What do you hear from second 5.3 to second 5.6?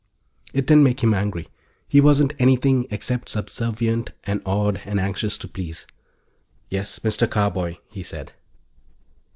to